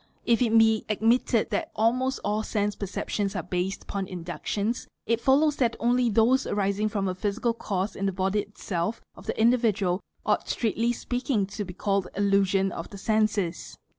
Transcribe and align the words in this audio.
If 0.25 0.41
it 0.41 0.57
be 0.57 0.83
admitted 0.89 1.51
that 1.51 1.69
almost 1.75 2.21
all 2.25 2.41
sense 2.41 2.75
Bception: 2.75 3.29
are 3.35 3.43
based 3.43 3.83
upon 3.83 4.07
inductions, 4.07 4.87
it 5.05 5.21
follows 5.21 5.57
that 5.57 5.75
only 5.79 6.09
those 6.09 6.47
arising 6.47 6.89
$FA,.. 6.89 6.91
ay: 6.91 6.95
rom 6.97 7.07
a 7.09 7.13
physical 7.13 7.53
cause 7.53 7.95
in 7.95 8.07
the 8.07 8.11
body 8.11 8.39
itself 8.39 8.99
of 9.15 9.27
the 9.27 9.39
individual 9.39 10.01
ought 10.25 10.49
strictly 10.49 10.91
je 10.91 11.05
peaking 11.07 11.45
to 11.51 11.63
be 11.65 11.75
called 11.75 12.07
"illusions 12.15 12.71
of 12.73 12.89
the 12.89 12.97
senses." 12.97 13.77